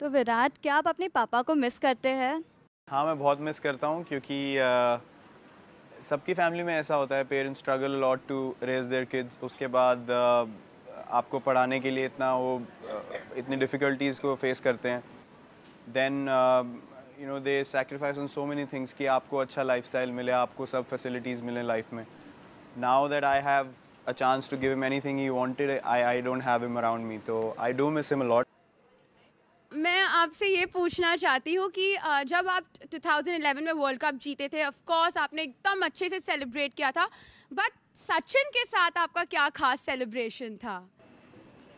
तो 0.00 0.08
विराट 0.08 0.52
क्या 0.62 0.74
आप 0.74 0.86
अपने 0.88 1.06
पापा 1.08 1.40
को 1.42 1.54
मिस 1.54 1.78
करते 1.78 2.08
हैं? 2.08 2.42
हाँ 2.88 3.04
मैं 3.06 3.18
बहुत 3.18 3.40
मिस 3.40 3.58
करता 3.60 3.86
हूँ 3.86 4.04
क्योंकि 4.04 4.36
सबकी 6.08 6.34
फैमिली 6.34 6.62
में 6.62 6.74
ऐसा 6.74 6.94
होता 6.96 7.16
है 7.16 7.24
parents 7.24 7.60
struggle 7.60 7.96
lot 8.00 8.20
to 8.28 8.38
raise 8.62 8.84
their 8.84 9.04
kids 9.04 9.42
उसके 9.44 9.66
बाद 9.66 10.06
uh, 10.10 10.48
आपको 11.18 11.38
पढ़ाने 11.38 11.80
के 11.80 11.90
लिए 11.90 12.06
इतना 12.06 12.34
वो 12.34 12.62
इतनी 13.36 13.56
डिफ़िकल्टीज़ 13.56 14.20
को 14.20 14.34
फेस 14.34 14.60
करते 14.60 14.90
हैं। 14.90 15.02
Then 15.94 16.28
you 17.20 17.28
know 17.28 17.38
they 17.40 17.62
sacrifice 17.64 18.18
on 18.18 18.26
so 18.26 18.44
many 18.46 18.64
things 18.72 18.92
कि 18.98 19.06
आपको 19.18 19.36
अच्छा 19.38 19.62
लाइफस्टाइल 19.62 20.12
मिले 20.20 20.32
आपको 20.32 20.66
सब 20.66 20.84
फैसिलिटीज़ 20.90 21.42
मिले 21.44 21.62
लाइफ 21.62 21.92
में। 21.92 22.04
Now 22.78 23.08
that 23.08 23.24
I 23.24 23.40
have 23.50 23.74
a 24.08 24.12
chance 24.18 24.46
to 24.50 24.56
give 24.60 24.72
him 24.74 24.84
anything 24.86 25.18
he 25.22 25.26
wanted 25.32 25.70
I, 25.94 25.98
I 26.12 26.20
don't 26.28 26.44
have 26.46 26.62
him 26.66 26.78
around 26.82 27.06
me 27.08 27.18
so 27.26 27.42
I 27.66 27.68
do 27.80 27.90
miss 27.96 28.10
him 28.12 28.22
a 28.24 28.28
lot 28.30 28.49
मैं 29.72 30.00
आपसे 30.02 30.46
ये 30.46 30.66
पूछना 30.66 31.14
चाहती 31.16 31.54
हूँ 31.54 31.68
कि 31.70 31.96
जब 32.28 32.48
आप 32.48 32.64
2011 32.94 33.60
में 33.62 33.72
वर्ल्ड 33.72 34.00
कप 34.00 34.14
जीते 34.22 34.48
थे 34.52 34.64
ऑफ़ 34.64 34.74
कोर्स 34.86 35.16
आपने 35.16 35.42
एकदम 35.42 35.84
अच्छे 35.84 36.08
से 36.08 36.20
सेलिब्रेट 36.20 36.74
किया 36.74 36.90
था 36.90 37.08
बट 37.52 37.72
सचिन 37.98 38.50
के 38.54 38.64
साथ 38.64 38.98
आपका 38.98 39.24
क्या 39.24 39.48
खास 39.56 39.80
सेलिब्रेशन 39.80 40.56
था? 40.64 40.78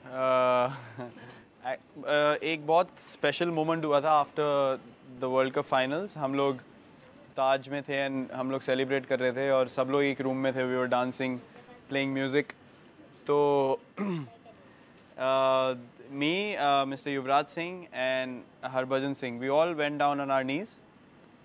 एक 2.44 2.66
बहुत 2.66 2.88
स्पेशल 3.12 3.50
मोमेंट 3.50 3.84
हुआ 3.84 4.00
था 4.00 4.12
after 4.20 4.80
the 5.20 5.24
world 5.34 5.54
cup 5.54 5.64
finals 5.64 6.16
हम 6.16 6.34
लोग 6.34 6.60
ताज 7.36 7.68
में 7.68 7.82
थे 7.82 7.96
एंड 7.96 8.32
हम 8.32 8.50
लोग 8.50 8.60
सेलिब्रेट 8.60 9.06
कर 9.06 9.18
रहे 9.18 9.32
थे 9.32 9.50
और 9.50 9.68
सब 9.68 9.88
लोग 9.90 10.02
एक 10.02 10.20
रूम 10.20 10.36
में 10.36 10.54
थे. 10.54 10.64
We 10.64 10.76
were 10.76 10.86
dancing 10.94 11.38
playing 11.88 12.12
music 12.14 12.52
तो 13.26 13.80
me, 16.11 16.55
uh, 16.57 16.85
Mr. 16.85 17.13
Yuvraj 17.15 17.49
Singh 17.49 17.87
and 17.91 18.43
Harbhajan 18.63 19.15
Singh, 19.15 19.39
we 19.39 19.49
all 19.49 19.73
went 19.73 19.97
down 19.97 20.19
on 20.19 20.31
our 20.31 20.43
knees 20.43 20.75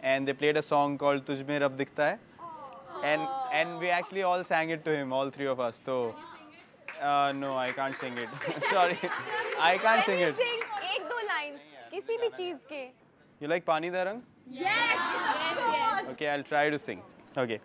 and 0.03 0.27
they 0.27 0.33
played 0.33 0.57
a 0.57 0.63
song 0.63 0.99
called 0.99 1.25
Tujh 1.25 1.47
Mein 1.47 1.63
Rab 1.63 1.79
Dikhta 1.79 2.11
Hai. 2.11 2.19
And, 3.05 3.23
and 3.53 3.79
we 3.79 3.89
actually 3.89 4.23
all 4.23 4.45
sang 4.45 4.71
it 4.71 4.85
to 4.85 4.95
him, 4.95 5.13
all 5.13 5.31
three 5.31 5.47
of 5.47 5.59
us. 5.59 5.81
So, 5.85 6.15
uh, 7.01 7.33
no, 7.35 7.57
I 7.57 7.73
can't 7.73 7.97
sing 7.99 8.17
it. 8.17 8.29
Sorry, 8.71 8.99
I 9.59 9.79
can't 9.79 10.05
sing 10.05 10.21
it. 10.21 10.37
Sing 10.37 10.61
एक 10.95 11.09
दो 11.09 11.21
lines, 11.27 11.59
किसी 11.93 12.17
भी 12.19 12.29
चीज 12.37 12.59
के. 12.73 12.89
You 13.41 13.49
like 13.49 13.65
Pani 13.65 13.91
Da 13.91 14.03
Rang? 14.05 14.23
Yes. 14.49 14.67
yes, 14.67 15.57
yes. 15.57 16.09
Okay, 16.11 16.29
I'll 16.29 16.45
try 16.45 16.71
to 16.71 16.79
sing. 16.79 17.03
Okay. 17.37 17.59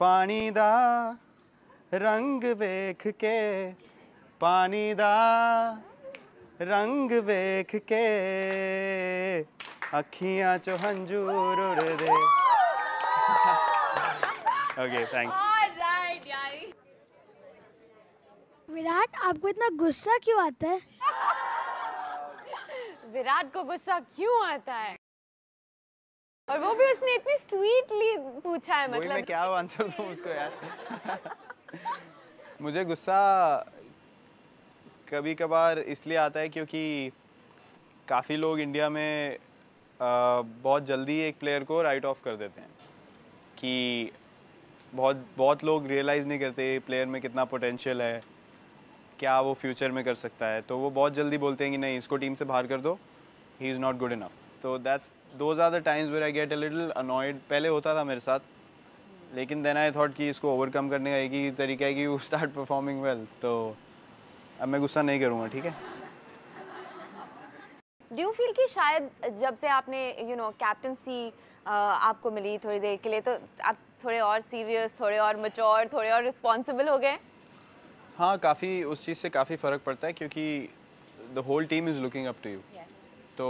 पानी 0.00 0.50
दा 0.54 0.72
रंग 1.94 2.44
वेख 2.58 3.06
के 3.22 3.38
पानी 4.43 4.93
दा 4.93 5.09
रंग 6.61 7.11
वेख 7.25 7.69
के 7.91 7.99
अखियाँ 9.97 10.57
चो 10.65 10.75
हंजूर 10.77 11.59
उड़दे। 11.65 12.09
ओके 14.83 15.05
थैंक्स 15.13 15.35
विराट 18.69 19.15
आपको 19.23 19.47
इतना 19.47 19.69
गुस्सा 19.75 20.17
क्यों 20.23 20.39
आता 20.45 20.69
है? 20.69 20.79
विराट 23.13 23.53
को 23.53 23.63
गुस्सा 23.63 23.99
क्यों 23.99 24.35
आता 24.47 24.75
है? 24.75 24.95
और 26.47 26.59
वो 26.59 26.73
भी 26.75 26.91
उसने 26.91 27.15
इतनी 27.15 27.37
स्वीटली 27.37 28.17
पूछा 28.41 28.75
है 28.75 28.91
मतलब 28.91 29.13
मैं 29.13 29.23
क्या 29.23 29.41
आंसर 29.59 29.87
दूँ 29.87 30.07
उसको 30.13 30.29
यार? 30.29 30.51
मुझे 32.61 32.83
गुस्सा 32.85 33.19
कभी 35.13 35.33
कभार 35.35 35.79
इसलिए 35.79 36.17
आता 36.17 36.39
है 36.39 36.49
क्योंकि 36.49 37.11
काफ़ी 38.07 38.35
लोग 38.37 38.59
इंडिया 38.59 38.89
में 38.89 39.35
आ, 39.35 40.41
बहुत 40.41 40.85
जल्दी 40.85 41.19
एक 41.19 41.37
प्लेयर 41.39 41.63
को 41.63 41.81
राइट 41.81 42.05
ऑफ़ 42.05 42.23
कर 42.23 42.35
देते 42.35 42.61
हैं 42.61 42.69
कि 43.57 44.11
बहुत 44.93 45.25
बहुत 45.37 45.63
लोग 45.63 45.87
रियलाइज़ 45.87 46.27
नहीं 46.27 46.39
करते 46.39 46.79
प्लेयर 46.79 47.05
में 47.07 47.21
कितना 47.21 47.45
पोटेंशियल 47.45 48.01
है 48.01 48.21
क्या 49.19 49.39
वो 49.41 49.53
फ्यूचर 49.53 49.91
में 49.91 50.03
कर 50.03 50.15
सकता 50.15 50.47
है। 50.47 50.61
तो 50.61 50.77
वो 50.77 50.89
बहुत 50.89 51.13
जल्दी 51.13 51.37
बोलते 51.37 51.63
हैं 51.63 51.71
कि 51.73 51.77
नहीं 51.77 51.97
इसको 51.97 52.17
टीम 52.17 52.35
से 52.35 52.45
बाहर 52.45 52.67
कर 52.67 52.81
दो 52.81 52.97
he 53.61 53.71
is 53.71 53.79
not 53.79 53.97
good 53.97 54.11
enough 54.11 54.41
तो 54.63 54.77
that's 54.79 55.11
those 55.37 55.59
are 55.59 55.71
the 55.71 55.83
times 55.83 56.11
where 56.11 56.23
I 56.23 56.31
get 56.31 56.53
a 56.53 56.55
little 56.55 56.89
annoyed 56.89 57.39
पहले 57.49 57.69
होता 57.69 57.95
था 57.95 58.03
मेरे 58.03 58.19
साथ 58.19 58.39
लेकिन 59.35 59.63
देन 59.63 59.77
आई 59.77 59.91
थॉट 59.91 60.13
कि 60.15 60.29
इसको 60.29 60.53
ओवरकम 60.55 60.89
करने 60.89 61.11
का 61.11 61.17
एक 61.17 61.31
ही 61.31 61.51
तरीका 61.51 61.85
है 61.85 61.93
कि 61.93 62.05
यू 62.05 62.17
स्टार्ट 62.19 62.51
परफॉर्मिंग 62.51 63.01
वेल 63.01 63.25
तो 63.41 63.53
अब 64.63 64.69
मैं 64.69 64.79
गुस्सा 64.81 65.01
नहीं 65.01 65.19
करूँगा 65.19 65.47
ठीक 65.53 65.65
है? 65.65 65.73
डू 68.11 68.29
फील 68.31 68.51
कि 68.57 68.67
शायद 68.69 69.09
जब 69.39 69.57
से 69.61 69.67
आपने 69.69 69.99
यू 70.29 70.35
नो 70.35 70.49
कैप्टनसी 70.59 71.33
आपको 71.65 72.31
मिली 72.31 72.57
थोड़ी 72.65 72.79
देर 72.79 72.95
के 73.03 73.09
लिए 73.09 73.21
तो 73.21 73.31
आप 73.63 73.77
थोड़े 74.03 74.19
और 74.19 74.41
सीरियस 74.43 74.91
थोड़े 74.99 75.17
और 75.19 75.41
मच्योर 75.41 75.87
थोड़े 75.93 76.11
और 76.11 76.23
रिस्पॉन्सिबल 76.23 76.89
हो 76.89 76.97
गए? 76.97 77.17
हाँ 78.17 78.37
काफ़ी 78.39 78.83
उस 78.85 79.05
चीज़ 79.05 79.17
से 79.17 79.29
काफ़ी 79.29 79.55
फ़र्क 79.55 79.81
पड़ता 79.85 80.07
है 80.07 80.13
क्योंकि 80.13 80.45
the 81.35 81.43
whole 81.47 81.65
team 81.65 81.89
is 81.89 81.99
looking 82.01 82.27
up 82.27 82.35
to 82.43 82.49
you 82.49 82.59
तो 83.37 83.49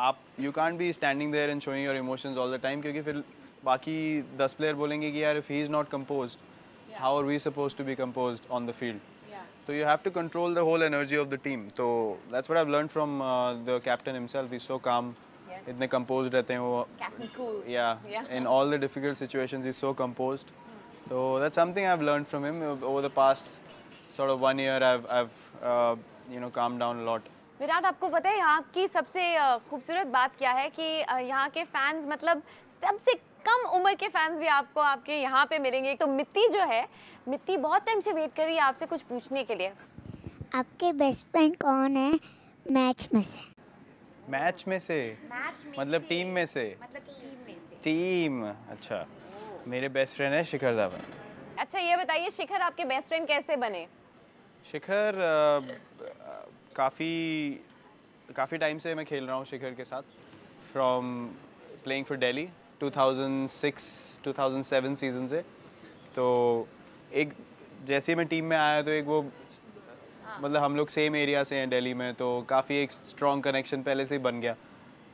आप 0.00 0.18
you 0.40 0.52
can't 0.52 0.78
be 0.78 0.92
standing 0.92 1.32
there 1.32 1.50
and 1.50 1.62
showing 1.62 1.84
your 1.84 1.96
emotions 1.96 2.38
all 2.38 2.56
the 2.56 2.60
time 2.62 2.82
क्योंकि 2.82 3.02
फिर 3.02 3.22
बाकी 3.64 3.96
दस 4.38 4.54
प्लेयर 4.54 4.74
बोलेंगे 4.74 5.10
कि 5.12 5.24
यार 5.24 5.36
if 5.36 5.52
he 5.52 5.62
is 5.62 5.70
not 5.70 5.88
composed 5.90 6.36
how 6.98 7.18
are 7.18 7.24
we 7.24 7.38
supposed 7.40 7.76
to 7.76 7.84
be 7.84 7.94
composed 7.94 8.40
on 8.50 8.66
the 8.66 8.72
field 8.80 9.11
So 9.67 9.73
you 9.73 9.83
have 9.83 10.03
to 10.03 10.11
control 10.11 10.53
the 10.53 10.63
whole 10.63 10.83
energy 10.83 11.15
of 11.15 11.29
the 11.29 11.37
team. 11.37 11.69
So 11.75 12.17
that's 12.31 12.49
what 12.49 12.57
I've 12.57 12.69
learned 12.69 12.91
from 12.91 13.21
uh, 13.21 13.63
the 13.69 13.79
captain 13.79 14.15
himself. 14.15 14.51
He's 14.51 14.63
so 14.63 14.79
calm. 14.79 15.15
Yes. 15.49 15.61
इतने 15.69 15.89
composed 15.89 16.33
रहते 16.33 16.53
हैं 16.53 16.59
वो. 16.59 16.87
Captain 16.99 17.29
cool. 17.37 17.55
Yeah. 17.67 17.97
yeah. 18.09 18.27
In 18.39 18.47
all 18.47 18.69
the 18.69 18.77
difficult 18.77 19.17
situations, 19.17 19.65
he's 19.65 19.77
so 19.77 19.93
composed. 19.93 20.45
Hmm. 20.49 21.09
So 21.09 21.39
that's 21.39 21.55
something 21.55 21.85
I've 21.85 22.01
learned 22.01 22.27
from 22.27 22.45
him 22.45 22.61
over 22.63 23.01
the 23.01 23.09
past 23.09 23.49
sort 24.15 24.29
of 24.29 24.39
one 24.39 24.59
year. 24.59 24.77
I've 24.91 25.05
I've 25.19 25.35
uh, 25.61 25.95
you 26.31 26.39
know 26.39 26.49
calmed 26.49 26.79
down 26.79 26.99
a 26.99 27.03
lot. 27.03 27.30
Virat 27.60 27.84
आपको 27.84 28.08
पता 28.08 28.28
है 28.30 28.36
यहाँ 28.38 28.70
की 28.74 28.86
सबसे 28.88 29.22
खूबसूरत 29.70 30.06
बात 30.08 30.36
क्या 30.38 30.52
है 30.52 30.68
कि 30.70 30.82
यहाँ 31.26 31.48
के 31.50 31.64
फैंस 31.64 32.04
मतलब 32.08 32.42
सबसे 32.82 33.14
कम 33.46 33.68
उम्र 33.76 33.94
के 33.94 34.08
फैंस 34.08 34.38
भी 34.38 34.46
आपको 34.46 34.80
आपके 34.80 35.20
यहाँ 35.20 35.44
पे 35.46 35.58
मिलेंगे। 35.58 35.94
तो 35.94 36.06
मित्ती 36.06 36.48
जो 36.48 36.64
है 36.70 36.86
मित्ती 37.28 37.56
बहुत 37.58 37.86
टाइम 37.86 38.00
से 38.00 38.12
वेट 38.12 38.34
कर 38.36 38.44
रही 38.44 38.56
है 38.56 38.62
आपसे 38.62 38.86
कुछ 38.86 39.02
पूछने 39.02 39.44
के 39.44 39.54
लिए। 39.54 39.72
आपके 40.54 40.92
बेस्ट 40.94 41.26
फ्रेंड 41.26 41.56
कौन 41.56 41.96
है 41.96 42.12
मैच 42.66 43.08
में 43.14 43.22
से? 43.22 43.50
मैच 44.30 44.64
में 44.68 44.78
से? 44.80 45.00
मैच 45.24 45.64
में 45.66 45.72
मतलब 45.78 46.02
टीम 46.08 46.28
में 46.28 46.46
से? 46.46 46.64
मतलब 46.82 47.02
टीम 47.02 47.46
में 47.46 47.58
से। 47.60 47.76
टीम 47.84 48.44
अच्छा। 48.46 49.04
मेरे 49.68 49.88
बेस्ट 49.90 50.16
फ्रेंड 50.16 50.34
है 50.34 50.44
शिखर 50.44 50.76
धावन। 50.76 51.02
अच्छा 51.58 51.78
ये 51.78 51.96
बताइए 51.96 52.30
शिखर 52.30 52.60
आपके 52.60 52.84
बेस्ट 52.84 53.08
फ्रेंड 53.08 53.26
कैसे 53.26 53.56
बने? 53.56 53.86
शिखर 54.70 55.18
काफ़ी 56.76 57.12
काफ़ी 58.36 58.58
टाइम 58.58 58.78
से 58.78 58.94
मैं 58.94 59.04
खेल 59.06 59.26
रहा 59.26 59.36
हूँ 59.36 59.44
शिखर 59.46 59.74
के 59.74 59.84
साथ। 59.84 60.02
From 60.72 61.26
playing 61.84 62.04
for 62.06 62.18
Delhi 62.18 62.48
2006 62.80 64.22
2007 64.24 64.96
season 64.96 65.26
से। 65.28 65.40
तो 66.16 66.26
एक 67.12 67.32
जैसे 67.86 68.12
ही 68.12 68.16
मैं 68.16 68.26
टीम 68.26 68.44
में 68.44 68.56
आया 68.56 68.82
तो 68.82 68.90
एक 68.90 69.04
वो 69.06 69.20
हाँ। 69.20 70.38
मतलब 70.40 70.62
हम 70.62 70.76
लोग 70.76 70.88
सेम 70.88 71.16
एरिया 71.16 71.44
से 71.44 71.56
हैं 71.56 71.68
दिल्ली 71.70 71.94
में 71.94 72.12
तो 72.14 72.30
काफ़ी 72.48 72.76
एक 72.82 72.92
स्ट्रॉन्ग 72.92 73.44
कनेक्शन 73.44 73.82
पहले 73.82 74.06
से 74.06 74.14
ही 74.14 74.22
बन 74.22 74.40
गया। 74.40 74.54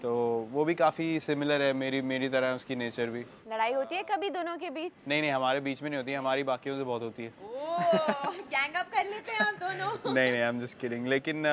तो 0.02 0.10
वो 0.52 0.64
भी 0.64 0.74
काफ़ी 0.74 1.18
सिमिलर 1.20 1.62
है 1.62 1.72
मेरी 1.74 2.00
मेरी 2.02 2.28
तरह 2.28 2.54
उसकी 2.54 2.76
नेचर 2.76 3.10
भी। 3.10 3.24
लड़ाई 3.48 3.72
होती 3.72 3.96
है 3.96 4.02
कभी 4.10 4.28
दोनों 4.30 4.56
के 4.56 4.70
बीच? 4.70 4.92
नहीं 5.08 5.20
नहीं 5.20 5.30
हमारे 5.30 5.60
बीच 5.60 5.82
में 5.82 5.88
नहीं 5.90 5.98
होती 5.98 6.12
हमारी 6.14 6.42
बाकियों 6.44 6.76
से 6.76 6.84
बहुत 6.84 7.02
होती 7.02 7.24
है। 7.24 7.32
गैंग 8.52 8.74
अप 8.76 8.86
कर 8.92 9.04
लेते 9.04 9.32
हैं 9.32 9.40
आप 9.40 9.54
दोनों। 9.62 10.14
नहीं 10.14 10.30
नहीं 10.30 10.40
आई 10.42 10.48
एम 10.48 10.60
जस्ट 10.60 10.78
किडिंग 10.80 11.06
लेकिन 11.08 11.46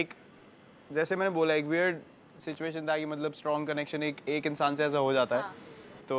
एक 0.00 0.14
जैसे 0.92 1.16
मैंने 1.16 1.30
बोला 1.30 1.54
एक 1.54 1.64
वियर्ड 1.66 1.96
सिचुएशन 2.44 2.88
था 2.88 2.96
कि 2.98 3.06
मतलब 3.06 3.32
स्ट्रॉन्ग 3.34 3.68
कनेक्शन 3.68 4.02
एक 4.02 4.16
एक 4.28 4.46
इंसान 4.46 4.76
से 4.76 4.84
ऐसा 4.84 4.98
हो 4.98 5.12
जाता 5.12 5.36
है। 5.36 5.42
हाँ. 5.42 5.54
तो 6.08 6.18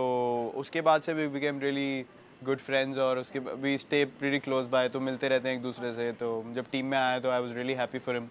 उसके 0.57 0.81
बाद 0.87 1.01
से 1.01 1.13
भी 1.13 1.27
बिकेम 1.27 1.59
रियली 1.59 2.05
गुड 2.43 2.59
फ्रेंड्स 2.59 2.97
और 2.97 3.19
उसके 3.19 3.39
we 3.39 3.77
stay 3.77 4.03
pretty 4.19 4.39
close 4.45 4.67
by 4.75 4.89
तो 4.89 4.99
मिलते 4.99 5.27
रहते 5.29 5.49
हैं 5.49 5.55
एक 5.55 5.61
दूसरे 5.61 5.93
से। 5.93 6.11
तो 6.21 6.29
जब 6.55 6.65
टीम 6.71 6.85
में 6.85 6.97
आया 6.97 7.19
तो 7.19 7.29
I 7.29 7.41
was 7.41 7.55
really 7.57 7.73
happy 7.81 7.99
for 8.05 8.15
him 8.15 8.29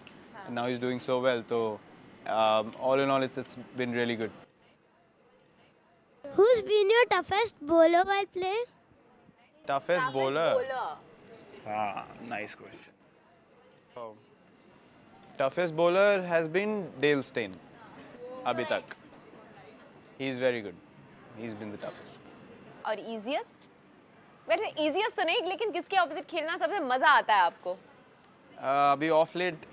now 0.55 0.67
is 0.69 0.81
doing 0.81 0.99
so 1.01 1.19
well 1.21 1.41
तो 1.51 1.59
all 2.27 3.01
in 3.01 3.11
all 3.11 3.23
it's 3.23 3.37
it's 3.37 3.57
been 3.77 3.95
really 3.95 4.15
good 4.23 4.41
Who's 6.25 6.61
been 6.67 6.91
your 6.91 7.05
toughest 7.09 7.55
bowler 7.69 7.99
while 8.09 8.27
playing? 8.35 8.69
Toughest, 9.65 9.87
toughest 9.87 10.13
bowler? 10.13 10.53
bowler. 10.53 10.97
Ah, 11.65 12.05
nice 12.27 12.53
question. 12.53 12.93
Oh. 13.95 14.13
Toughest 15.37 15.75
bowler 15.75 16.21
has 16.21 16.47
been 16.49 16.89
Dale 16.99 17.23
Steyn. 17.23 17.53
अभी 18.45 18.63
तक 18.65 18.83
he 20.19 20.29
is 20.29 20.39
very 20.41 20.61
good 20.61 20.75
he 21.37 21.45
is 21.47 21.55
been 21.55 21.71
the 21.71 21.77
toughest 21.83 22.87
और 22.87 22.99
easiest 22.99 23.69
वैसे 24.47 24.67
easiest 24.85 25.15
तो 25.17 25.23
नहीं 25.23 25.41
लेकिन 25.43 25.71
किसके 25.71 25.97
opposite 25.97 26.25
खेलना 26.29 26.57
सबसे 26.57 26.79
मज़ा 26.87 27.09
आता 27.09 27.35
है 27.35 27.41
आपको 27.41 27.71
uh, 27.71 28.91
अभी 28.91 29.09
ऑफ़ 29.19 29.37
लेट 29.37 29.65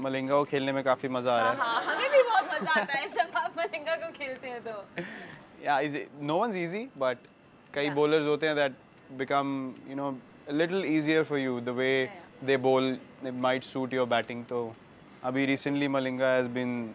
मलिंगा 0.00 0.34
को 0.34 0.44
खेलने 0.44 0.72
में 0.72 0.82
काफ़ी 0.84 1.08
मज़ा 1.08 1.32
आ 1.32 1.38
रहा 1.38 1.50
है 1.50 1.56
हाँ 1.58 1.84
हमें 1.84 2.10
भी 2.10 2.22
बहुत 2.22 2.50
मज़ा 2.54 2.80
आता 2.80 2.98
है 2.98 3.08
जब 3.14 3.36
आप 3.36 3.58
मलिंगा 3.58 3.96
को 3.96 4.10
खेलते 4.18 4.48
हैं 4.48 4.62
तो 4.64 4.74
yeah 5.66 5.86
is 5.90 5.94
it, 5.94 6.18
no 6.32 6.40
one's 6.42 6.60
easy 6.64 6.82
but 7.04 7.30
कई 7.74 7.90
bowlers 8.00 8.26
होते 8.26 8.48
हैं 8.48 8.56
that 8.56 8.82
become 9.16 9.74
you 9.88 9.96
know 9.96 10.16
a 10.48 10.52
little 10.52 10.84
easier 10.84 11.24
for 11.24 11.38
you 11.38 11.60
the 11.60 11.74
way 11.74 12.04
yeah, 12.04 12.10
yeah. 12.14 12.46
they 12.46 12.56
bowl 12.56 12.96
it 13.24 13.34
might 13.34 13.64
suit 13.64 13.92
your 13.92 14.06
batting 14.06 14.44
so 14.48 14.74
abhi 15.24 15.46
recently 15.52 15.88
Malinga 15.88 16.32
has 16.38 16.48
been 16.48 16.94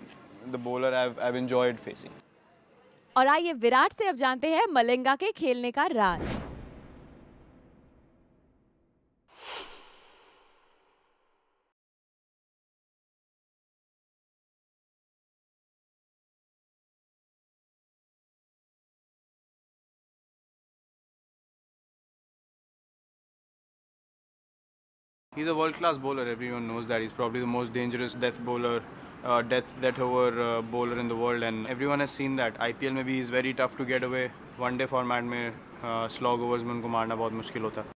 the 0.52 0.58
bowler 0.58 0.94
I've 1.04 1.18
I've 1.20 1.40
enjoyed 1.46 1.80
facing 1.88 2.20
और 3.16 3.28
आइए 3.28 3.54
विराट 3.64 3.94
से 3.98 4.08
अब 4.08 4.16
जानते 4.16 4.50
हैं 4.50 4.66
मलिंगा 4.74 5.16
के 5.22 5.32
खेलने 5.38 5.72
का 5.72 5.86
राज 5.94 6.22
He's 25.37 25.49
a 25.49 25.55
world-class 25.55 25.99
bowler. 25.99 26.27
Everyone 26.27 26.67
knows 26.67 26.87
that. 26.87 27.03
He's 27.03 27.13
probably 27.13 27.41
the 27.41 27.47
most 27.47 27.75
dangerous 27.75 28.15
death 28.15 28.39
bowler, 28.41 28.83
uh, 29.23 29.43
death 29.43 29.67
death 29.83 29.99
over 29.99 30.29
uh, 30.43 30.63
bowler 30.63 30.99
in 30.99 31.09
the 31.09 31.17
world, 31.17 31.43
and 31.43 31.67
everyone 31.67 32.01
has 32.01 32.11
seen 32.11 32.37
that. 32.37 32.59
IPL 32.67 32.95
में 32.99 33.05
भी 33.05 33.17
he's 33.19 33.29
very 33.35 33.53
tough 33.53 33.77
to 33.77 33.85
get 33.85 34.07
away. 34.09 34.31
One 34.57 34.79
day 34.79 34.87
format 34.95 35.29
में 35.35 35.53
uh, 35.83 36.09
slog 36.09 36.47
overs 36.49 36.63
में 36.63 36.73
उनको 36.75 36.89
मारना 36.97 37.17
बहुत 37.17 37.33
मुश्किल 37.43 37.63
होता 37.63 37.81
है. 37.83 37.93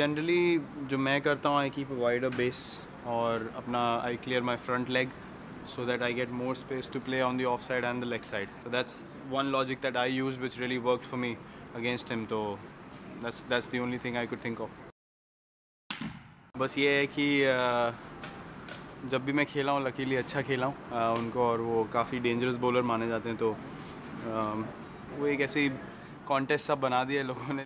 Generally 0.00 0.58
जो 0.90 0.98
मैं 0.98 1.20
करता 1.30 1.48
हूँ 1.48 1.62
I 1.62 1.70
keep 1.78 1.96
a 1.96 2.02
wider 2.04 2.34
base 2.42 2.68
और 3.16 3.50
अपना 3.64 3.88
I 4.04 4.16
clear 4.28 4.44
my 4.52 4.56
front 4.68 4.94
leg 5.00 5.18
so 5.76 5.84
that 5.84 6.02
I 6.02 6.14
get 6.22 6.38
more 6.44 6.56
space 6.66 6.88
to 6.96 7.08
play 7.10 7.26
on 7.30 7.36
the 7.36 7.52
offside 7.56 7.92
and 7.92 8.02
the 8.02 8.14
leg 8.16 8.24
side. 8.24 8.62
So 8.64 8.78
that's 8.78 9.02
one 9.40 9.52
logic 9.52 9.80
that 9.82 9.96
I 9.96 10.06
used 10.06 10.40
which 10.40 10.64
really 10.64 10.86
worked 10.94 11.06
for 11.06 11.26
me 11.26 11.36
against 11.76 12.08
him. 12.08 12.26
तो 12.26 12.58
that's 13.23 13.41
that's 13.49 13.67
the 13.71 13.79
only 13.79 13.97
thing 13.97 14.17
I 14.17 14.27
could 14.27 14.43
think 14.45 14.61
of 14.61 14.71
बस 16.57 16.77
ये 16.77 16.89
है 16.97 17.07
कि 17.07 17.27
जब 19.09 19.25
भी 19.25 19.33
मैं 19.33 19.45
खेला 19.45 19.71
हूँ 19.71 19.83
लकीली 19.83 20.15
अच्छा 20.15 20.41
खेला 20.41 20.65
हूँ 20.65 20.75
उनको 21.17 21.43
और 21.43 21.61
वो 21.61 21.83
काफ़ी 21.93 22.19
डेंजरस 22.19 22.55
बॉलर 22.65 22.81
माने 22.91 23.07
जाते 23.07 23.29
हैं 23.29 23.37
तो 23.37 23.51
वो 25.19 25.27
एक 25.27 25.41
ऐसी 25.41 25.69
कॉन्टेस्ट 26.27 26.67
सब 26.67 26.79
बना 26.79 27.03
दिया 27.03 27.23
लोगों 27.23 27.53
ने। 27.53 27.65